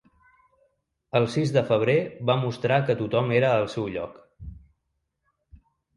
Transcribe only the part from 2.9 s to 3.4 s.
tothom